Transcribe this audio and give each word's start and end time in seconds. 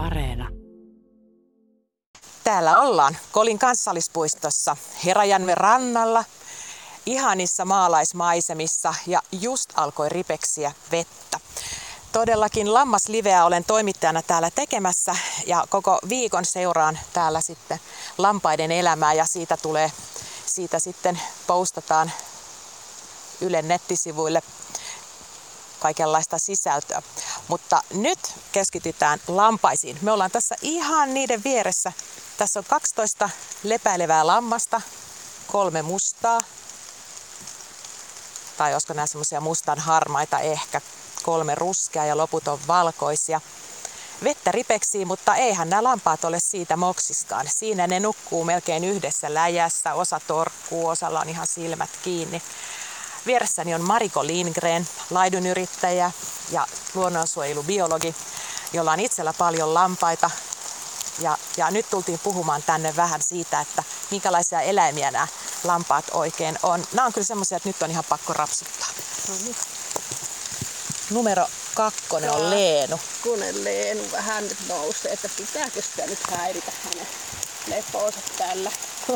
Areena. 0.00 0.48
Täällä 2.44 2.80
ollaan 2.80 3.16
Kolin 3.32 3.58
kansallispuistossa 3.58 4.76
Herajanven 5.04 5.56
rannalla 5.56 6.24
ihanissa 7.06 7.64
maalaismaisemissa 7.64 8.94
ja 9.06 9.22
just 9.32 9.70
alkoi 9.76 10.08
ripeksiä 10.08 10.72
vettä. 10.90 11.40
Todellakin 12.12 12.74
lammasliveä 12.74 13.44
olen 13.44 13.64
toimittajana 13.64 14.22
täällä 14.22 14.50
tekemässä 14.54 15.16
ja 15.46 15.64
koko 15.68 15.98
viikon 16.08 16.44
seuraan 16.44 16.98
täällä 17.12 17.40
sitten 17.40 17.80
lampaiden 18.18 18.72
elämää 18.72 19.12
ja 19.12 19.26
siitä 19.26 19.56
tulee, 19.56 19.92
siitä 20.46 20.78
sitten 20.78 21.20
postataan 21.46 22.12
Ylen 23.40 23.68
nettisivuille 23.68 24.42
kaikenlaista 25.80 26.38
sisältöä. 26.38 27.02
Mutta 27.50 27.82
nyt 27.94 28.18
keskitytään 28.52 29.18
lampaisiin. 29.28 29.98
Me 30.02 30.12
ollaan 30.12 30.30
tässä 30.30 30.54
ihan 30.62 31.14
niiden 31.14 31.44
vieressä. 31.44 31.92
Tässä 32.38 32.60
on 32.60 32.64
12 32.68 33.30
lepäilevää 33.62 34.26
lammasta, 34.26 34.80
kolme 35.46 35.82
mustaa, 35.82 36.40
tai 38.56 38.72
olisiko 38.72 38.94
nämä 38.94 39.06
semmoisia 39.06 39.40
mustan 39.40 39.78
harmaita 39.78 40.38
ehkä, 40.38 40.80
kolme 41.22 41.54
ruskeaa 41.54 42.06
ja 42.06 42.16
loput 42.16 42.48
on 42.48 42.58
valkoisia. 42.66 43.40
Vettä 44.24 44.52
ripeksii, 44.52 45.04
mutta 45.04 45.36
eihän 45.36 45.70
nämä 45.70 45.82
lampaat 45.82 46.24
ole 46.24 46.40
siitä 46.40 46.76
moksiskaan. 46.76 47.46
Siinä 47.48 47.86
ne 47.86 48.00
nukkuu 48.00 48.44
melkein 48.44 48.84
yhdessä 48.84 49.34
läjässä, 49.34 49.94
osa 49.94 50.20
torkkuu, 50.26 50.88
osalla 50.88 51.20
on 51.20 51.28
ihan 51.28 51.46
silmät 51.46 51.90
kiinni. 52.02 52.42
Vieressäni 53.26 53.74
on 53.74 53.80
Mariko 53.80 54.26
Lindgren, 54.26 54.88
laidunyrittäjä 55.10 56.10
ja 56.50 56.66
luonnonsuojelubiologi, 56.94 58.14
jolla 58.72 58.92
on 58.92 59.00
itsellä 59.00 59.32
paljon 59.32 59.74
lampaita. 59.74 60.30
Ja, 61.18 61.38
ja 61.56 61.70
nyt 61.70 61.90
tultiin 61.90 62.18
puhumaan 62.18 62.62
tänne 62.62 62.96
vähän 62.96 63.22
siitä, 63.22 63.60
että 63.60 63.84
minkälaisia 64.10 64.60
eläimiä 64.60 65.10
nämä 65.10 65.28
lampaat 65.64 66.04
oikein 66.12 66.58
on. 66.62 66.84
Nämä 66.92 67.06
on 67.06 67.12
kyllä 67.12 67.26
semmoisia, 67.26 67.56
että 67.56 67.68
nyt 67.68 67.82
on 67.82 67.90
ihan 67.90 68.04
pakko 68.08 68.32
rapsuttaa. 68.32 68.88
No 69.28 69.34
niin. 69.44 69.56
Numero 71.10 71.46
kakkonen 71.74 72.30
on 72.30 72.50
Leenu. 72.50 72.96
Kakkonen 72.96 73.64
Leenu 73.64 74.02
vähän 74.12 74.44
nyt 74.44 74.58
nousee, 74.68 75.12
että 75.12 75.28
pitääkö 75.36 75.82
sitä 75.82 76.06
nyt 76.06 76.18
häiritä 76.30 76.72
hänen 76.84 77.06
lepoonsa 77.66 78.20
tällä 78.38 78.72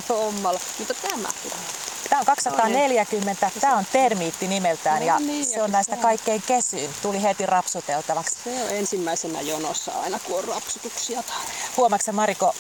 hommalla. 0.09 0.61
Mutta 0.79 0.95
tämä 0.95 1.29
tulee. 1.43 1.84
Tämä 2.15 2.21
on 2.21 2.27
240, 2.27 3.51
tämä 3.61 3.77
on 3.77 3.85
termiitti 3.93 4.49
nimeltään 4.49 5.01
No 5.01 5.07
ja 5.07 5.19
niin, 5.19 5.47
se 5.47 5.63
on 5.63 5.71
näistä 5.71 5.97
kaikkein 5.97 6.43
kesyyn. 6.47 6.91
Tuli 7.03 7.23
heti 7.23 7.47
rapsuteltavaksi. 7.47 8.37
Se 8.45 8.65
on 8.65 8.71
ensimmäisenä 8.71 9.41
jonossa 9.41 9.93
aina, 9.93 10.19
kun 10.19 10.39
on 10.39 10.45
rapsutuksia 10.45 11.23
tarjolla. 11.23 11.53
Huomaatko 11.77 12.13
Mariko 12.13 12.55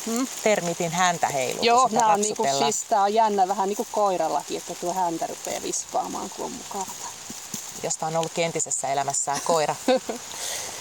termitin 0.45 0.93
häntä 0.93 1.29
heilu, 1.29 1.57
kun 1.57 1.67
Joo, 1.67 1.89
sitä 1.89 2.01
nämä 2.01 2.13
on, 2.13 2.21
niinku, 2.21 2.47
siis, 2.59 2.83
tää 2.89 3.03
on 3.03 3.15
jännä 3.15 3.49
vähän 3.49 3.69
niin 3.69 3.77
kuin 3.77 3.89
koirallakin, 3.93 4.57
että 4.57 4.75
tuo 4.75 4.95
häntä 4.95 5.27
rupeaa 5.27 5.63
vispaamaan, 5.63 6.31
kun 6.31 6.45
on 6.45 6.53
mukava. 6.53 6.87
josta 7.83 8.07
on 8.07 8.17
ollut 8.17 8.33
kentisessä 8.35 8.89
elämässään 8.89 9.41
koira. 9.45 9.75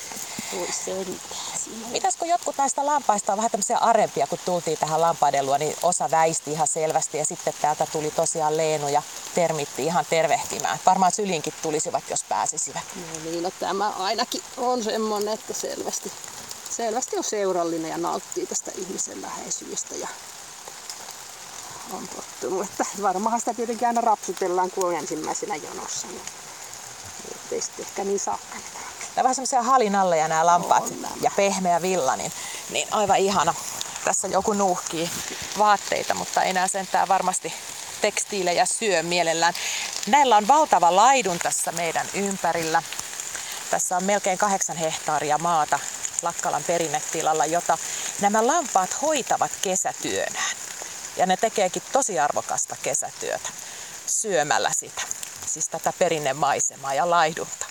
Mitäs 1.91 2.15
kun 2.15 2.27
jotkut 2.27 2.57
näistä 2.57 2.85
lampaista 2.85 3.33
on 3.33 3.37
vähän 3.37 3.51
tämmöisiä 3.51 3.77
arempia, 3.77 4.27
kun 4.27 4.39
tultiin 4.45 4.77
tähän 4.77 5.01
lampaiden 5.01 5.45
luo, 5.45 5.57
niin 5.57 5.75
osa 5.83 6.11
väisti 6.11 6.51
ihan 6.51 6.67
selvästi 6.67 7.17
ja 7.17 7.25
sitten 7.25 7.53
täältä 7.61 7.87
tuli 7.91 8.11
tosiaan 8.11 8.57
Leenu 8.57 8.87
ja 8.87 9.01
termitti 9.35 9.85
ihan 9.85 10.05
tervehtimään. 10.09 10.79
Varmaan 10.85 11.11
sylinkin 11.11 11.53
tulisivat, 11.61 12.03
jos 12.09 12.23
pääsisivät. 12.23 12.83
No 12.95 13.23
niin, 13.23 13.43
no 13.43 13.51
tämä 13.59 13.89
ainakin 13.89 14.43
on 14.57 14.83
semmoinen, 14.83 15.33
että 15.33 15.53
selvästi, 15.53 16.11
selvästi 16.69 17.17
on 17.17 17.23
seurallinen 17.23 17.91
ja 17.91 17.97
nauttii 17.97 18.45
tästä 18.45 18.71
ihmisen 18.75 19.21
läheisyydestä 19.21 19.95
ja 19.95 20.07
on 21.91 22.07
tottunut, 22.07 22.69
että 22.69 22.85
varmaan 23.01 23.39
sitä 23.39 23.53
tietenkin 23.53 23.87
aina 23.87 24.02
rapsutellaan, 24.02 24.71
kun 24.71 24.86
on 24.86 24.95
ensimmäisenä 24.95 25.55
jonossa. 25.55 26.08
Niin 26.08 26.21
ettei 27.36 27.61
sitten 27.61 27.86
ehkä 27.86 28.03
niin 28.03 28.13
niitä 28.13 28.37
Nämä 29.15 29.21
on 29.21 29.23
vähän 29.23 29.35
semmoisia 29.35 29.63
halinalleja 29.63 30.27
nämä 30.27 30.45
lampaat 30.45 30.83
On 30.83 31.07
ja 31.21 31.31
pehmeä 31.35 31.81
villa, 31.81 32.15
niin, 32.15 32.31
niin 32.69 32.87
aivan 32.91 33.17
ihana. 33.17 33.53
Tässä 34.05 34.27
joku 34.27 34.53
nuuhkii 34.53 35.09
vaatteita, 35.57 36.13
mutta 36.13 36.43
enää 36.43 36.67
sentään 36.67 37.07
varmasti 37.07 37.53
tekstiilejä 38.01 38.65
syö 38.65 39.03
mielellään. 39.03 39.53
Näillä 40.07 40.37
on 40.37 40.47
valtava 40.47 40.95
laidun 40.95 41.39
tässä 41.39 41.71
meidän 41.71 42.07
ympärillä. 42.13 42.83
Tässä 43.71 43.97
on 43.97 44.03
melkein 44.03 44.37
kahdeksan 44.37 44.77
hehtaaria 44.77 45.37
maata 45.37 45.80
Lakkalan 46.21 46.63
perinnetilalla, 46.63 47.45
jota 47.45 47.77
nämä 48.21 48.47
lampaat 48.47 49.01
hoitavat 49.01 49.51
kesätyönään. 49.61 50.55
Ja 51.17 51.25
ne 51.25 51.37
tekeekin 51.37 51.83
tosi 51.91 52.19
arvokasta 52.19 52.75
kesätyötä 52.83 53.49
syömällä 54.07 54.71
sitä, 54.73 55.01
siis 55.45 55.67
tätä 55.67 55.93
perinnemaisemaa 55.99 56.93
ja 56.93 57.09
laidunta. 57.09 57.65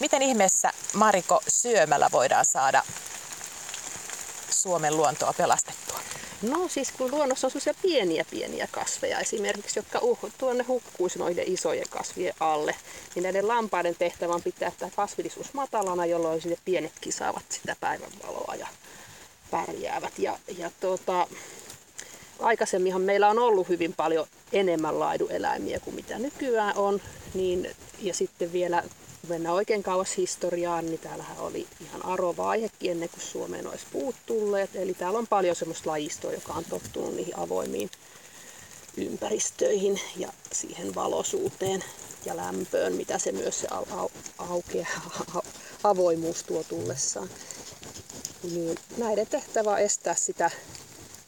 Miten 0.00 0.22
ihmeessä, 0.22 0.72
Mariko, 0.94 1.40
syömällä 1.48 2.08
voidaan 2.12 2.44
saada 2.44 2.82
Suomen 4.50 4.96
luontoa 4.96 5.32
pelastettua? 5.32 6.00
No 6.42 6.68
siis 6.68 6.92
kun 6.92 7.10
luonnossa 7.10 7.46
on 7.46 7.50
sellaisia 7.50 7.74
pieniä 7.82 8.24
pieniä 8.30 8.68
kasveja 8.70 9.18
esimerkiksi, 9.18 9.78
jotka 9.78 9.98
uh, 9.98 10.18
tuonne 10.38 10.64
hukkuisi 10.64 11.18
noiden 11.18 11.44
isojen 11.52 11.88
kasvien 11.90 12.34
alle, 12.40 12.74
niin 13.14 13.22
näiden 13.22 13.48
lampaiden 13.48 13.94
tehtävä 13.98 14.34
on 14.34 14.42
pitää 14.42 14.72
tämä 14.78 14.90
kasvillisuus 14.96 15.54
matalana, 15.54 16.06
jolloin 16.06 16.42
sinne 16.42 16.56
pienetkin 16.64 17.12
saavat 17.12 17.44
sitä 17.48 17.76
päivänvaloa 17.80 18.54
ja 18.54 18.66
pärjäävät. 19.50 20.18
Ja, 20.18 20.38
ja 20.58 20.70
tuota, 20.80 21.26
aikaisemminhan 22.38 23.02
meillä 23.02 23.28
on 23.28 23.38
ollut 23.38 23.68
hyvin 23.68 23.92
paljon 23.92 24.26
enemmän 24.52 25.00
laidueläimiä 25.00 25.80
kuin 25.80 25.96
mitä 25.96 26.18
nykyään 26.18 26.76
on, 26.76 27.00
niin, 27.34 27.70
ja 27.98 28.14
sitten 28.14 28.52
vielä 28.52 28.82
kun 29.24 29.34
mennään 29.34 29.54
oikein 29.54 29.82
kauas 29.82 30.16
historiaan, 30.16 30.86
niin 30.86 30.98
täällähän 31.00 31.38
oli 31.38 31.66
ihan 31.80 32.04
arovaihekin 32.04 32.90
ennen 32.90 33.08
kuin 33.08 33.22
Suomeen 33.22 33.66
olisi 33.66 33.86
puut 33.92 34.14
tulleet. 34.26 34.76
Eli 34.76 34.94
täällä 34.94 35.18
on 35.18 35.26
paljon 35.26 35.56
semmoista 35.56 35.90
lajistoa, 35.90 36.32
joka 36.32 36.52
on 36.52 36.64
tottunut 36.64 37.14
niihin 37.16 37.38
avoimiin 37.38 37.90
ympäristöihin 38.96 40.00
ja 40.16 40.32
siihen 40.52 40.94
valoisuuteen 40.94 41.84
ja 42.24 42.36
lämpöön, 42.36 42.92
mitä 42.92 43.18
se 43.18 43.32
myös 43.32 43.60
se 43.60 43.66
au, 43.70 43.84
au, 43.90 44.08
aukea, 44.38 44.86
avoimuus 45.84 46.42
tuo 46.42 46.64
tullessaan. 46.64 47.28
Niin 48.42 48.78
näiden 48.96 49.26
tehtävä 49.26 49.70
on 49.70 49.78
estää 49.78 50.14
sitä 50.14 50.50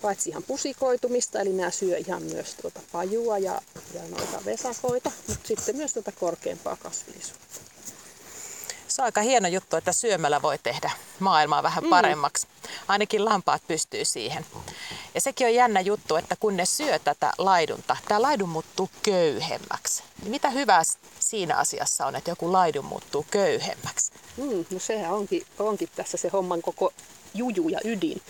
paitsi 0.03 0.31
ihan 0.31 0.43
pusikoitumista, 0.43 1.41
eli 1.41 1.53
nämä 1.53 1.71
syö 1.71 1.97
ihan 1.97 2.23
myös 2.23 2.55
tuota 2.63 2.81
pajua 2.93 3.39
ja, 3.39 3.63
ja 3.95 4.01
noita 4.11 4.45
vesakoita, 4.45 5.13
mutta 5.29 5.49
sitten 5.49 5.77
myös 5.77 5.93
tuota 5.93 6.13
korkeampaa 6.13 6.77
kasvillisuutta. 6.77 7.66
Se 8.97 9.03
on 9.03 9.07
aika 9.07 9.21
hieno 9.21 9.49
juttu, 9.49 9.77
että 9.77 9.93
syömällä 9.93 10.43
voi 10.43 10.59
tehdä 10.59 10.91
maailmaa 11.19 11.63
vähän 11.63 11.85
paremmaksi. 11.91 12.47
Ainakin 12.89 13.25
lampaat 13.25 13.63
pystyy 13.69 14.05
siihen. 14.05 14.47
Ja 15.15 15.21
sekin 15.21 15.47
on 15.47 15.55
jännä 15.55 15.81
juttu, 15.81 16.17
että 16.17 16.37
kun 16.41 16.57
ne 16.57 16.67
syö 16.67 16.99
tätä 16.99 17.33
laidunta, 17.39 17.97
tämä 18.09 18.23
laidun 18.23 18.49
muuttuu 18.49 18.91
köyhemmäksi. 19.03 20.03
Niin 20.23 20.31
mitä 20.31 20.51
hyvää 20.51 20.83
siinä 21.21 21.57
asiassa 21.57 22.07
on, 22.07 22.17
että 22.17 22.31
joku 22.31 22.53
laidun 22.53 22.85
muuttuu 22.85 23.27
köyhemmäksi? 23.31 24.13
Mm, 24.37 24.65
no 24.71 24.79
sehän 24.79 25.13
onkin, 25.13 25.47
onkin 25.59 25.89
tässä 25.97 26.17
se 26.17 26.29
homman 26.29 26.63
koko 26.63 26.93
juju 27.35 27.69
ja 27.69 27.81
ydin. 27.85 28.23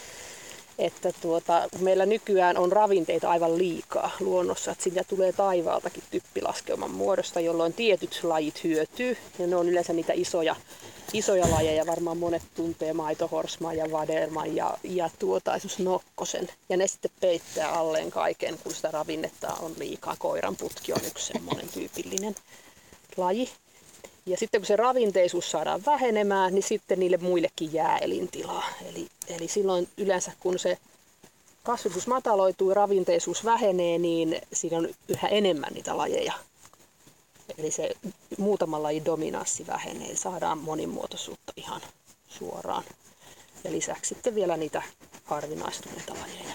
Että 0.78 1.12
tuota, 1.20 1.68
meillä 1.78 2.06
nykyään 2.06 2.56
on 2.56 2.72
ravinteita 2.72 3.30
aivan 3.30 3.58
liikaa 3.58 4.10
luonnossa, 4.20 4.70
että 4.70 4.84
siitä 4.84 5.04
tulee 5.04 5.32
taivaaltakin 5.32 6.02
typpilaskeuman 6.10 6.90
muodosta, 6.90 7.40
jolloin 7.40 7.72
tietyt 7.72 8.20
lajit 8.22 8.64
hyötyy. 8.64 9.16
Ja 9.38 9.46
ne 9.46 9.56
on 9.56 9.68
yleensä 9.68 9.92
niitä 9.92 10.12
isoja, 10.12 10.56
isoja 11.12 11.50
lajeja, 11.50 11.86
varmaan 11.86 12.18
monet 12.18 12.42
tuntee 12.54 12.92
maitohorsman 12.92 13.76
ja 13.76 13.92
vadelman 13.92 14.56
ja, 14.56 14.78
ja 14.84 15.10
tuota, 15.18 15.52
nokkosen. 15.78 16.48
Ja 16.68 16.76
ne 16.76 16.86
sitten 16.86 17.10
peittää 17.20 17.72
alleen 17.72 18.10
kaiken, 18.10 18.58
kun 18.62 18.74
sitä 18.74 18.90
ravinnetta 18.90 19.54
on 19.60 19.72
liikaa. 19.78 20.16
Koiran 20.18 20.56
putki 20.56 20.92
on 20.92 21.04
yksi 21.06 21.32
semmoinen 21.32 21.68
tyypillinen 21.68 22.34
laji. 23.16 23.48
Ja 24.26 24.36
sitten 24.36 24.60
kun 24.60 24.66
se 24.66 24.76
ravinteisuus 24.76 25.50
saadaan 25.50 25.82
vähenemään, 25.86 26.54
niin 26.54 26.62
sitten 26.62 27.00
niille 27.00 27.16
muillekin 27.16 27.72
jää 27.72 27.98
elintilaa. 27.98 28.64
Eli, 28.90 29.08
eli 29.28 29.48
silloin 29.48 29.88
yleensä 29.96 30.32
kun 30.40 30.58
se 30.58 30.78
kasvatus 31.62 32.06
mataloituu 32.06 32.70
ja 32.70 32.74
ravinteisuus 32.74 33.44
vähenee, 33.44 33.98
niin 33.98 34.40
siinä 34.52 34.78
on 34.78 34.88
yhä 35.08 35.28
enemmän 35.28 35.72
niitä 35.74 35.96
lajeja. 35.96 36.32
Eli 37.58 37.70
se 37.70 37.90
muutaman 38.38 38.82
lajin 38.82 39.04
dominanssi 39.04 39.66
vähenee, 39.66 40.16
saadaan 40.16 40.58
monimuotoisuutta 40.58 41.52
ihan 41.56 41.80
suoraan. 42.28 42.84
Ja 43.64 43.72
lisäksi 43.72 44.08
sitten 44.14 44.34
vielä 44.34 44.56
niitä 44.56 44.82
harvinaistuneita 45.24 46.14
lajeja. 46.14 46.54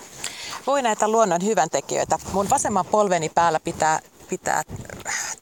Voi 0.68 0.82
näitä 0.82 1.08
luonnon 1.08 1.46
hyväntekijöitä. 1.46 2.20
Mun 2.34 2.50
vasemman 2.50 2.86
polveni 2.86 3.30
päällä 3.30 3.60
pitää, 3.60 4.00
pitää 4.30 4.64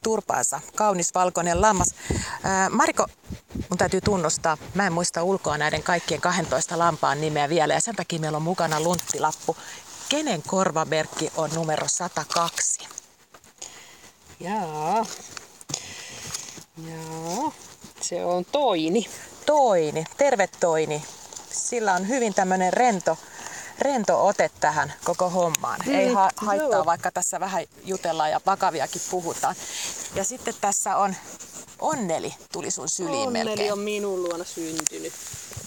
turpaansa 0.04 0.62
kaunis 0.76 1.14
valkoinen 1.14 1.62
lammas. 1.62 1.96
Ää, 2.44 2.70
Mariko, 2.70 3.06
Mun 3.70 3.78
täytyy 3.78 4.02
tunnustaa, 4.02 4.58
mä 4.74 4.88
en 4.88 4.94
muista 4.94 5.24
ulkoa 5.24 5.58
näiden 5.58 5.84
kaikkien 5.84 6.22
12 6.22 6.80
lampaan 6.80 7.22
nimeä 7.22 7.50
vielä 7.50 7.74
ja 7.74 7.82
sen 7.82 7.96
takia 7.96 8.20
meillä 8.20 8.36
on 8.36 8.42
mukana 8.42 8.80
lunttilappu. 8.80 9.58
Kenen 10.10 10.44
korvamerkki 10.48 11.32
on 11.38 11.50
numero 11.56 11.88
102? 11.88 12.88
Jaa. 14.40 15.06
Jaa. 16.88 17.52
Se 18.02 18.26
on 18.26 18.46
Toini. 18.46 19.06
Toini, 19.46 20.04
terve 20.18 20.50
Toini. 20.60 21.04
Sillä 21.52 21.94
on 21.94 22.08
hyvin 22.08 22.34
tämmöinen 22.34 22.74
rento, 22.74 23.18
rento 23.82 24.26
ote 24.28 24.52
tähän 24.60 24.94
koko 25.04 25.30
hommaan. 25.30 25.80
Mm, 25.86 25.94
Ei 25.96 26.14
ha- 26.14 26.30
haittaa, 26.38 26.70
joo. 26.78 26.86
vaikka 26.86 27.12
tässä 27.12 27.40
vähän 27.40 27.64
jutellaan 27.84 28.32
ja 28.32 28.42
vakaviakin 28.46 29.02
puhutaan. 29.12 29.56
Ja 30.16 30.24
sitten 30.24 30.54
tässä 30.62 30.96
on 30.98 31.16
Onneli 31.80 32.34
tuli 32.52 32.72
sun 32.72 32.90
syliin 32.90 33.28
Onneli 33.28 33.50
melkein. 33.50 33.74
on 33.74 33.80
minun 33.80 34.24
luona 34.24 34.44
syntynyt. 34.44 35.14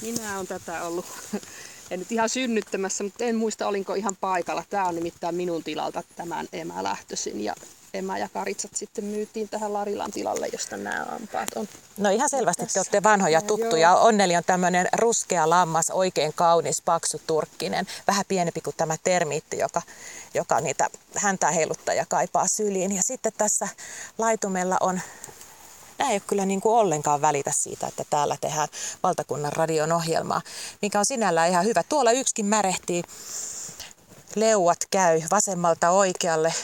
Minä 0.02 0.34
olen 0.36 0.46
tätä 0.46 0.82
ollut, 0.82 1.06
en 1.92 1.98
nyt 1.98 2.12
ihan 2.12 2.28
synnyttämässä, 2.28 3.04
mutta 3.04 3.24
en 3.24 3.36
muista 3.36 3.66
olinko 3.66 3.94
ihan 3.94 4.16
paikalla. 4.20 4.64
Tämä 4.70 4.88
on 4.88 4.94
nimittäin 4.94 5.34
minun 5.34 5.64
tilalta 5.64 6.02
tämän 6.16 6.48
emä 6.52 6.82
lähtöisin 6.82 7.44
ja 7.44 7.54
emä 7.94 8.18
ja 8.18 8.28
karitsat 8.28 8.70
sitten 8.74 9.04
myytiin 9.04 9.48
tähän 9.48 9.72
Larilan 9.72 10.10
tilalle, 10.10 10.48
josta 10.52 10.76
nämä 10.76 11.06
ampaat 11.10 11.48
on. 11.56 11.68
No 11.98 12.10
ihan 12.10 12.30
selvästi 12.30 12.62
Tässä. 12.62 12.74
te 12.74 12.80
olette 12.80 13.02
vanhoja 13.02 13.40
tuttuja. 13.40 13.88
joo. 13.88 14.04
Onneli 14.04 14.36
on 14.36 14.44
tämmöinen 14.46 14.88
ruskea 14.92 15.50
lammas, 15.50 15.90
oikein 15.90 16.32
kaunis, 16.34 16.82
paksu 16.82 17.20
turkkinen. 17.26 17.86
Vähän 18.06 18.24
pienempi 18.28 18.60
kuin 18.60 18.76
tämä 18.76 18.96
termiitti, 19.04 19.58
joka, 19.58 19.82
joka 20.34 20.60
niitä 20.60 20.88
häntä 21.16 21.50
heiluttaa 21.50 21.94
ja 21.94 22.06
kaipaa 22.08 22.46
syliin. 22.46 22.96
Ja 22.96 23.02
sitten 23.02 23.32
tässä 23.38 23.68
laitumella 24.18 24.76
on 24.80 25.00
Nämä 26.02 26.10
ei 26.10 26.16
ole 26.16 26.22
kyllä 26.26 26.46
niin 26.46 26.60
kuin 26.60 26.74
ollenkaan 26.74 27.20
välitä 27.20 27.52
siitä, 27.54 27.86
että 27.86 28.04
täällä 28.10 28.36
tehdään 28.40 28.68
valtakunnan 29.02 29.52
radion 29.52 29.92
ohjelmaa, 29.92 30.40
mikä 30.82 30.98
on 30.98 31.06
sinällään 31.06 31.50
ihan 31.50 31.64
hyvä. 31.64 31.82
Tuolla 31.82 32.12
yksikin 32.12 32.46
märehtii, 32.46 33.02
leuat 34.34 34.78
käy 34.90 35.22
vasemmalta 35.30 35.90
oikealle. 35.90 36.54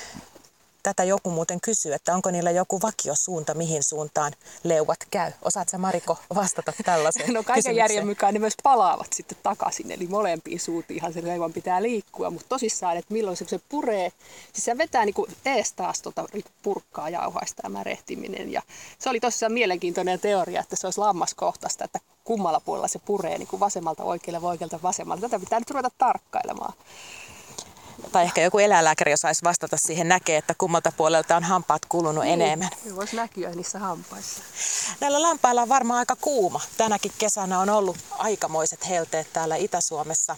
Tätä 0.88 1.05
joku 1.05 1.31
muuten 1.31 1.61
kysyy, 1.61 1.93
että 1.93 2.14
onko 2.14 2.31
niillä 2.31 2.50
joku 2.50 2.81
vakiosuunta, 2.82 3.55
mihin 3.55 3.82
suuntaan 3.82 4.32
leuat 4.64 4.99
käy. 5.11 5.32
Osaatko 5.43 5.79
Mariko 5.79 6.19
vastata 6.35 6.73
tällaiseen 6.85 7.32
No 7.35 7.43
kaiken 7.43 7.55
kysymykseen? 7.55 7.76
järjen 7.76 8.06
mukaan 8.06 8.35
ne 8.35 8.40
myös 8.40 8.55
palaavat 8.62 9.12
sitten 9.12 9.38
takaisin, 9.43 9.90
eli 9.90 10.06
molempiin 10.06 10.61
suuntiinhan 10.61 11.12
se 11.12 11.25
leuan 11.25 11.52
pitää 11.52 11.82
liikkua, 11.82 12.31
mutta 12.31 12.49
tosissaan, 12.49 12.96
että 12.96 13.14
milloin 13.14 13.37
se, 13.37 13.44
se 13.49 13.61
puree, 13.69 14.12
siis 14.52 14.64
se 14.64 14.79
vetää 14.79 15.05
niinku 15.05 15.26
ees 15.44 15.73
taas 15.73 16.02
tota 16.02 16.25
purkkaa 16.62 17.08
jauhaista 17.08 17.62
ja 17.64 17.70
märehtiminen, 17.70 18.52
ja 18.52 18.62
se 18.99 19.11
oli 19.11 19.20
tosissaan 19.20 19.52
mielenkiintoinen 19.52 20.20
teoria, 20.20 20.61
että 20.61 20.76
se 20.76 20.87
olisi 20.87 21.00
lammaskohtaista, 21.00 21.85
että 21.85 22.00
kummalla 22.25 22.61
puolella 22.61 22.88
se 22.88 22.99
puree, 22.99 23.38
niin 23.38 23.49
kuin 23.49 23.61
vasemmalta 23.61 24.05
oikealle 24.05 24.43
vai 24.43 24.50
oikealta 24.50 24.82
vasemmalta. 24.82 25.20
Tätä 25.20 25.40
pitää 25.40 25.58
nyt 25.58 25.70
ruveta 25.70 25.90
tarkkailemaan. 25.99 26.73
Tai 28.12 28.24
ehkä 28.24 28.42
joku 28.42 28.58
eläinlääkäri 28.58 29.12
osaisi 29.12 29.44
vastata 29.44 29.76
siihen, 29.76 30.08
näkee, 30.08 30.36
että 30.36 30.54
kummalta 30.58 30.92
puolelta 30.96 31.36
on 31.36 31.42
hampaat 31.42 31.82
kulunut 31.88 32.24
enemmän. 32.24 32.68
Se 32.88 32.96
voisi 32.96 33.16
näkyä 33.16 33.50
niissä 33.50 33.78
hampaissa. 33.78 34.42
Näillä 35.00 35.22
lampailla 35.22 35.62
on 35.62 35.68
varmaan 35.68 35.98
aika 35.98 36.16
kuuma. 36.16 36.60
Tänäkin 36.76 37.12
kesänä 37.18 37.60
on 37.60 37.70
ollut 37.70 37.96
aikamoiset 38.10 38.88
helteet 38.88 39.32
täällä 39.32 39.56
Itä-Suomessa. 39.56 40.36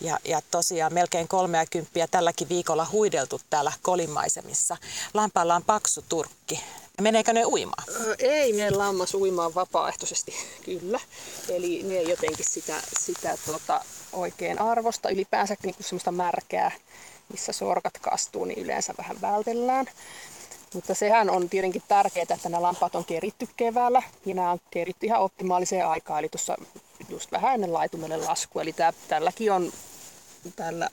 Ja, 0.00 0.18
ja 0.24 0.40
tosiaan 0.50 0.94
melkein 0.94 1.28
30 1.28 2.08
tälläkin 2.10 2.48
viikolla 2.48 2.86
huideltu 2.92 3.40
täällä 3.50 3.72
kolimaisemissa. 3.82 4.76
Lampailla 5.14 5.54
on 5.54 5.64
paksu 5.64 6.04
turkki. 6.08 6.64
Meneekö 7.00 7.32
ne 7.32 7.44
uimaan? 7.44 7.84
Ei 8.18 8.52
meidän 8.52 8.78
lammas 8.78 9.14
uimaan 9.14 9.54
vapaaehtoisesti, 9.54 10.34
kyllä. 10.64 11.00
Eli 11.48 11.82
ne 11.82 11.94
ei 11.94 12.08
jotenkin 12.08 12.46
sitä, 12.48 12.82
sitä 13.00 13.38
tota, 13.46 13.80
oikein 14.16 14.60
arvosta. 14.60 15.08
Ylipäänsä 15.10 15.56
niin 15.62 15.74
semmoista 15.80 16.12
märkää, 16.12 16.70
missä 17.32 17.52
sorkat 17.52 17.98
kastuu, 17.98 18.44
niin 18.44 18.58
yleensä 18.58 18.94
vähän 18.98 19.20
vältellään. 19.20 19.86
Mutta 20.74 20.94
sehän 20.94 21.30
on 21.30 21.48
tietenkin 21.48 21.82
tärkeää, 21.88 22.26
että 22.30 22.48
nämä 22.48 22.62
lampaat 22.62 22.94
on 22.94 23.04
keritty 23.04 23.48
keväällä 23.56 24.02
ja 24.26 24.34
nämä 24.34 24.50
on 24.50 24.58
keritty 24.70 25.06
ihan 25.06 25.20
optimaaliseen 25.20 25.86
aikaan, 25.86 26.18
eli 26.18 26.28
tuossa 26.28 26.56
just 27.08 27.32
vähän 27.32 27.54
ennen 27.54 27.72
laitumelle 27.72 28.16
lasku. 28.16 28.60
Eli 28.60 28.72
tää, 28.72 28.92
tälläkin 29.08 29.52
on 29.52 29.72
tällä 30.56 30.90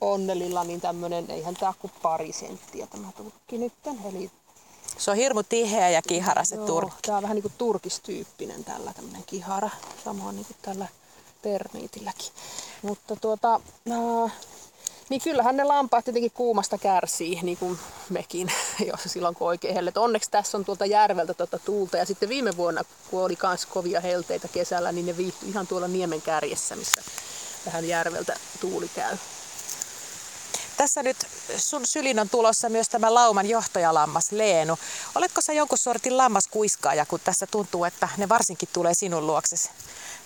onnelilla 0.00 0.64
niin 0.64 0.80
tämmöinen, 0.80 1.30
eihän 1.30 1.54
tämä 1.54 1.72
kuin 1.78 1.92
pari 2.02 2.32
senttiä 2.32 2.86
tämä 2.86 3.12
turkki 3.16 3.58
nyt. 3.58 3.72
Eli 4.08 4.30
Se 4.98 5.10
on 5.10 5.16
hirmu 5.16 5.42
tiheä 5.42 5.90
ja 5.90 6.02
kihara 6.02 6.44
se 6.44 6.56
turkki. 6.56 7.02
Tämä 7.06 7.16
on 7.18 7.22
vähän 7.22 7.34
niin 7.34 7.42
kuin 7.42 7.54
turkistyyppinen 7.58 8.64
tällä 8.64 8.92
tämmöinen 8.94 9.24
kihara, 9.26 9.70
samoin 10.04 10.36
niin 10.36 10.46
kuin 10.46 10.56
tällä 10.62 10.88
termiitilläkin. 11.46 12.32
Mutta 12.82 13.16
tuota, 13.16 13.60
äh, 13.90 14.32
niin 15.08 15.20
kyllähän 15.20 15.56
ne 15.56 15.64
lampaat 15.64 16.04
tietenkin 16.04 16.30
kuumasta 16.30 16.78
kärsii, 16.78 17.40
niin 17.42 17.58
kuin 17.58 17.78
mekin, 18.10 18.52
jos 18.90 19.00
silloin 19.06 19.34
kun 19.34 19.46
oikein 19.46 19.74
hellet. 19.74 19.96
Onneksi 19.96 20.30
tässä 20.30 20.58
on 20.58 20.64
tuolta 20.64 20.86
järveltä 20.86 21.34
tuota 21.34 21.58
tuulta 21.58 21.96
ja 21.96 22.06
sitten 22.06 22.28
viime 22.28 22.56
vuonna, 22.56 22.82
kun 23.10 23.22
oli 23.22 23.38
myös 23.42 23.66
kovia 23.66 24.00
helteitä 24.00 24.48
kesällä, 24.48 24.92
niin 24.92 25.06
ne 25.06 25.16
viihtyi 25.16 25.48
ihan 25.48 25.66
tuolla 25.66 25.88
niemen 25.88 26.22
kärjessä, 26.22 26.76
missä 26.76 27.02
vähän 27.66 27.88
järveltä 27.88 28.36
tuuli 28.60 28.88
käy. 28.94 29.16
Tässä 30.76 31.02
nyt 31.02 31.16
sun 31.56 31.86
sylin 31.86 32.18
on 32.18 32.28
tulossa 32.28 32.68
myös 32.68 32.88
tämä 32.88 33.14
lauman 33.14 33.46
johtajalammas 33.46 34.32
Leenu. 34.32 34.78
Oletko 35.14 35.40
sä 35.40 35.52
jonkun 35.52 35.78
sortin 35.78 36.16
lammaskuiskaaja, 36.16 37.06
kun 37.06 37.20
tässä 37.24 37.46
tuntuu, 37.46 37.84
että 37.84 38.08
ne 38.16 38.28
varsinkin 38.28 38.68
tulee 38.72 38.94
sinun 38.94 39.26
luoksesi? 39.26 39.70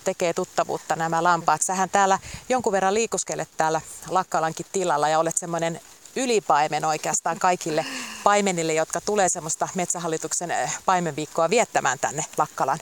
Tekee 0.05 0.35
tuttavuutta 0.35 0.97
nämä 0.97 1.23
lampaat. 1.23 1.63
Sähän 1.63 1.91
täällä 1.91 2.19
jonkun 2.49 2.73
verran 2.73 2.95
liikuskelet 2.95 3.49
täällä 3.57 3.81
Lakkalankin 4.09 4.67
tilalla 4.73 5.09
ja 5.09 5.19
olet 5.19 5.37
semmoinen 5.37 5.81
ylipaimen 6.17 6.85
oikeastaan 6.85 7.39
kaikille 7.39 7.87
paimenille, 8.25 8.75
jotka 8.75 9.01
tulee 9.01 9.29
semmoista 9.29 9.69
Metsähallituksen 9.75 10.51
eh, 10.51 10.79
paimenviikkoa 10.85 11.51
viettämään 11.51 11.99
tänne 11.99 12.25
Lakkalan. 12.39 12.79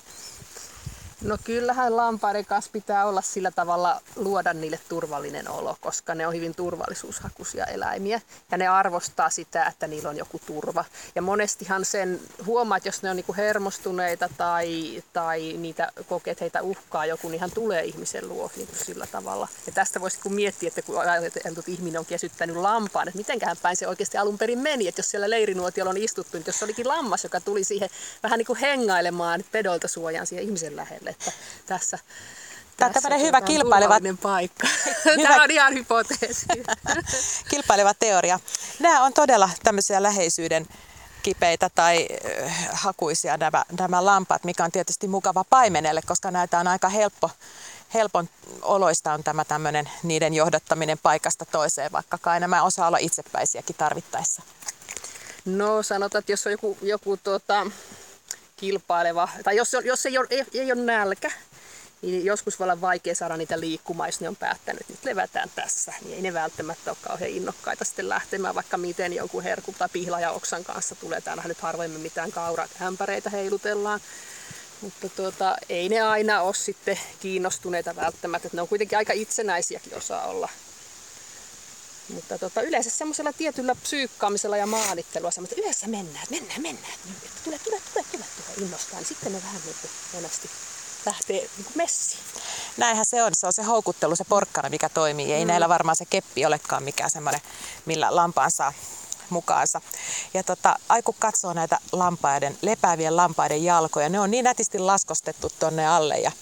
No 1.23 1.39
kyllähän 1.45 1.97
lampaiden 1.97 2.47
kanssa 2.47 2.71
pitää 2.73 3.07
olla 3.07 3.23
sillä 3.23 3.51
tavalla 3.51 4.01
luoda 4.17 4.53
niille 4.53 4.81
turvallinen 4.89 5.51
olo, 5.51 5.77
koska 5.81 6.15
ne 6.15 6.27
on 6.27 6.35
hyvin 6.35 6.55
turvallisuushakuisia 6.55 7.65
eläimiä 7.65 8.21
ja 8.51 8.59
ne 8.59 8.69
arvostaa 8.69 9.31
sitä, 9.31 9.67
että 9.67 9.87
niillä 9.87 10.09
on 10.09 10.17
joku 10.17 10.41
turva. 10.47 10.85
Ja 11.15 11.23
monestihan 11.23 11.85
sen 11.85 12.21
huomaa, 12.47 12.77
että 12.77 12.89
jos 12.89 13.03
ne 13.03 13.11
on 13.11 13.17
niinku 13.17 13.35
hermostuneita 13.37 14.29
tai, 14.37 15.03
tai 15.13 15.55
niitä 15.59 15.93
kokee, 16.09 16.33
että 16.33 16.45
heitä 16.45 16.63
uhkaa 16.63 17.07
joku, 17.07 17.29
niin 17.29 17.41
hän 17.41 17.51
tulee 17.51 17.85
ihmisen 17.85 18.29
luo 18.29 18.51
niinku 18.57 18.75
sillä 18.85 19.07
tavalla. 19.07 19.49
Ja 19.67 19.73
tästä 19.73 20.01
voisi 20.01 20.19
miettiä, 20.29 20.69
että 20.69 20.83
kun 20.83 21.01
ajateltu, 21.01 21.61
että 21.61 21.71
ihminen 21.71 21.99
on 21.99 22.07
kesyttänyt 22.07 22.57
lampaan, 22.57 23.09
että 23.09 23.19
mitenköhän 23.19 23.57
päin 23.63 23.77
se 23.77 23.89
oikeasti 23.89 24.19
alun 24.19 24.39
perin 24.39 24.59
meni, 24.59 24.89
että 24.89 24.99
jos 24.99 25.11
siellä 25.11 25.31
leirinuotiolla 25.31 25.91
on 25.91 25.97
istuttu, 25.97 26.37
niin 26.37 26.45
jos 26.47 26.59
se 26.59 26.65
olikin 26.65 26.89
lammas, 26.89 27.25
joka 27.25 27.41
tuli 27.41 27.65
siihen 27.65 27.91
vähän 28.23 28.39
niin 28.39 28.47
kuin 28.47 28.59
hengailemaan 28.59 29.45
pedolta 29.53 29.89
suojaan 29.89 30.27
siihen 30.27 30.45
ihmisen 30.45 30.77
lähelle, 30.77 31.08
että 31.09 31.33
tässä 31.67 31.99
Tämä 32.77 32.87
on 32.87 32.95
tämmöinen 32.95 33.21
hyvä 33.27 33.41
kilpaileva, 33.41 33.99
paikka. 34.23 34.67
Hyvä- 35.05 35.29
Tämä 35.29 35.43
on 35.43 35.51
ihan 35.51 35.75
hypoteesi. 35.75 36.47
kilpaileva 37.51 37.95
teoria. 37.95 38.41
Nämä 38.79 39.03
on 39.05 39.13
todella 39.13 39.51
tämmöisiä 39.63 40.03
läheisyyden 40.03 40.67
kipeitä 41.23 41.71
tai 41.75 42.07
äh, 42.43 42.69
hakuisia 42.73 43.37
nämä, 43.37 43.65
nämä 43.79 44.05
lampaat, 44.05 44.45
mikä 44.45 44.65
on 44.65 44.73
tietysti 44.73 45.09
mukava 45.09 45.45
paimenelle, 45.45 46.01
koska 46.07 46.31
näitä 46.31 46.59
on 46.59 46.67
aika 46.67 46.89
helppo, 46.89 47.31
helpon 47.95 48.29
oloista 48.63 49.13
on 49.13 49.25
tämä 49.25 49.45
tämmöinen 49.45 49.91
niiden 50.03 50.35
johdattaminen 50.35 50.99
paikasta 51.03 51.45
toiseen, 51.47 51.93
vaikka 51.93 52.19
kai 52.19 52.41
nämä 52.41 52.63
osaa 52.63 52.87
olla 52.89 52.99
itsepäisiäkin 52.99 53.77
tarvittaessa. 53.77 54.43
No 55.45 55.83
sanotaan, 55.83 56.19
että 56.21 56.33
jos 56.33 56.47
on 56.47 56.53
joku, 56.53 56.79
joku 56.83 57.17
tuota, 57.17 57.67
kilpaileva, 58.61 59.29
tai 59.45 59.57
jos, 59.57 59.77
jos 59.85 60.07
ei, 60.07 60.19
ole, 60.19 60.27
ei, 60.31 60.45
ei 60.55 60.73
ole 60.73 60.83
nälkä, 60.83 61.31
niin 62.03 62.25
joskus 62.25 62.59
voi 62.59 62.65
olla 62.65 62.81
vaikea 62.81 63.15
saada 63.15 63.37
niitä 63.37 63.61
liikkumaan, 63.61 64.09
jos 64.09 64.21
ne 64.21 64.29
on 64.29 64.37
päättänyt, 64.37 64.81
että 64.81 64.93
nyt 64.93 65.05
levätään 65.05 65.51
tässä. 65.55 65.93
Niin 66.03 66.15
ei 66.15 66.23
ne 66.23 66.35
välttämättä 66.35 66.91
ole 66.91 66.99
kauhean 67.03 67.31
innokkaita 67.31 67.85
sitten 67.85 68.09
lähtemään, 68.09 68.55
vaikka 68.55 68.77
miten 68.77 69.13
jonkun 69.13 69.43
herkun 69.43 69.75
tai 69.75 69.89
pihla 69.93 70.21
ja 70.21 70.31
oksan 70.31 70.65
kanssa 70.65 70.95
tulee. 70.95 71.21
Täällähän 71.21 71.49
nyt 71.49 71.61
harvemmin 71.61 72.01
mitään 72.01 72.33
kaurahämpäreitä 72.33 73.31
heilutellaan. 73.31 74.01
Mutta 74.81 75.09
tuota, 75.09 75.57
ei 75.69 75.89
ne 75.89 76.01
aina 76.01 76.43
ole 76.43 76.55
sitten 76.55 76.99
kiinnostuneita 77.21 77.97
välttämättä. 77.97 78.49
Ne 78.53 78.63
on 78.63 78.69
kuitenkin 78.69 78.99
aika 78.99 79.13
itsenäisiäkin 79.13 79.97
osaa 79.97 80.27
olla. 80.27 80.49
Mutta 82.15 82.39
tota, 82.39 82.63
yleensä 82.63 82.91
semmoisella 82.91 83.33
tietyllä 83.33 83.75
psyykkaamisella 83.75 84.57
ja 84.57 84.67
maalittelua, 84.67 85.31
semmoista, 85.31 85.55
että 85.55 85.65
yhdessä 85.65 85.87
mennään, 85.87 86.27
mennään, 86.31 86.63
mennään. 86.63 86.93
Että 86.93 87.41
tule, 87.45 87.59
tule, 87.65 87.81
tule, 87.95 88.05
tule, 88.13 88.25
tule, 88.37 88.67
innostaa. 88.67 88.99
Niin 88.99 89.07
sitten 89.07 89.33
ne 89.33 89.43
vähän 89.43 89.61
niin 89.65 89.77
kuin 89.81 89.91
monesti 90.15 90.51
lähtee 91.07 91.37
niin 91.37 91.65
kuin 91.65 91.77
messiin. 91.77 92.21
Näinhän 92.77 93.07
se 93.07 93.23
on, 93.23 93.31
se 93.35 93.47
on 93.47 93.53
se 93.53 93.63
houkuttelu, 93.63 94.17
se 94.17 94.25
porkkana, 94.25 94.69
mikä 94.69 94.89
toimii. 94.89 95.33
Ei 95.33 95.45
mm. 95.45 95.49
näillä 95.49 95.69
varmaan 95.69 95.97
se 95.97 96.05
keppi 96.11 96.47
olekaan 96.47 96.83
mikään 96.83 97.11
semmoinen, 97.11 97.41
millä 97.87 98.17
lampaan 98.17 98.51
saa 98.51 98.73
mukaansa. 99.31 99.81
Ja 100.35 100.43
tota, 100.43 100.77
aiku 100.89 101.17
katsoo 101.19 101.53
näitä 101.53 101.79
lampaiden, 101.93 102.59
lepäävien 102.63 103.17
lampaiden 103.17 103.65
jalkoja. 103.65 104.09
Ne 104.09 104.21
on 104.21 104.31
niin 104.31 104.45
nätisti 104.45 104.79
laskostettu 104.79 105.51
tonne 105.59 105.89
alle 105.89 106.19
ja 106.19 106.33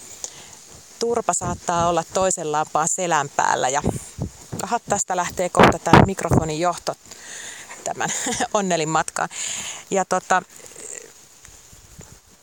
turpa 0.98 1.32
saattaa 1.32 1.88
olla 1.88 2.04
toisen 2.14 2.52
lampaan 2.52 2.88
selän 2.90 3.28
päällä. 3.28 3.68
Ja 3.68 3.82
aha, 4.62 4.80
tästä 4.88 5.16
lähtee 5.16 5.48
kohta 5.48 5.78
tämä 5.78 6.02
mikrofonin 6.06 6.60
johto 6.60 6.94
tämän 7.84 8.10
onnelin 8.54 8.88
matkaan. 8.88 9.28
Ja 9.90 10.04
tota, 10.04 10.42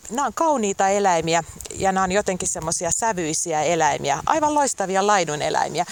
nämä 0.09 0.25
on 0.25 0.33
kauniita 0.33 0.89
eläimiä 0.89 1.43
ja 1.75 1.91
nämä 1.91 2.03
on 2.03 2.11
jotenkin 2.11 2.47
semmoisia 2.47 2.91
sävyisiä 2.91 3.63
eläimiä, 3.63 4.23
aivan 4.25 4.53
loistavia 4.53 5.07
laidun 5.07 5.41
eläimiä. 5.41 5.85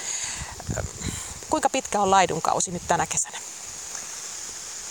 Kuinka 1.49 1.69
pitkä 1.69 2.01
on 2.01 2.11
laidunkausi 2.11 2.71
nyt 2.71 2.83
tänä 2.87 3.07
kesänä? 3.07 3.37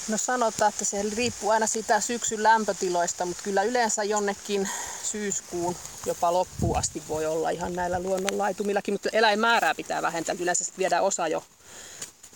No 0.09 0.19
sanotaan, 0.19 0.69
että 0.69 0.85
se 0.85 1.03
riippuu 1.03 1.51
aina 1.51 1.67
siitä 1.67 2.01
syksyn 2.01 2.43
lämpötiloista, 2.43 3.27
mutta 3.27 3.43
kyllä 3.43 3.63
yleensä 3.63 4.05
jonnekin 4.05 4.69
syyskuun 5.03 5.77
jopa 6.07 6.33
loppuun 6.33 6.79
asti 6.79 7.03
voi 7.09 7.27
olla 7.27 7.51
ihan 7.51 7.73
näillä 7.73 8.01
luonnonlaitumillakin, 8.01 8.95
mutta 8.95 9.09
eläinmäärää 9.13 9.75
pitää 9.75 10.03
vähentää. 10.03 10.37
Yleensä 10.39 10.73
viedään 10.79 11.03
osa 11.03 11.29
jo 11.29 11.45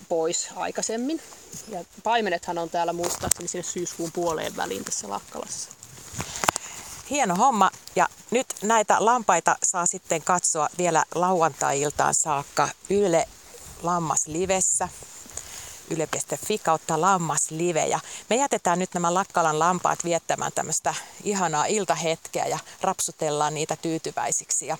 pois 0.08 0.48
aikaisemmin. 0.56 1.20
Ja 1.68 1.84
paimenethan 2.02 2.58
on 2.58 2.70
täällä 2.70 2.92
muistaakseni 2.92 3.48
sinne 3.48 3.62
syyskuun 3.62 4.12
puoleen 4.12 4.56
väliin 4.56 4.84
tässä 4.84 5.08
Lakkalassa. 5.08 5.70
Hieno 7.10 7.34
homma 7.34 7.70
ja 7.96 8.08
nyt 8.30 8.46
näitä 8.62 8.96
lampaita 9.04 9.56
saa 9.62 9.86
sitten 9.86 10.22
katsoa 10.22 10.68
vielä 10.78 11.04
lauantai-iltaan 11.14 12.14
saakka 12.14 12.68
Yle 12.90 13.28
Lammas 13.82 14.26
Livessä 14.26 14.88
yle.fi 15.90 16.58
kautta 16.58 17.00
lammaslive. 17.00 17.86
Ja 17.86 18.00
me 18.30 18.36
jätetään 18.36 18.78
nyt 18.78 18.94
nämä 18.94 19.14
Lakkalan 19.14 19.58
lampaat 19.58 20.04
viettämään 20.04 20.52
tämmöistä 20.54 20.94
ihanaa 21.24 21.66
iltahetkeä 21.66 22.46
ja 22.46 22.58
rapsutellaan 22.80 23.54
niitä 23.54 23.76
tyytyväisiksi. 23.76 24.66
Ja 24.66 24.76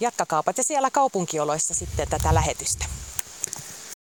jatkakaapat 0.00 0.58
ja 0.58 0.64
siellä 0.64 0.90
kaupunkioloissa 0.90 1.74
sitten 1.74 2.08
tätä 2.08 2.34
lähetystä. 2.34 2.84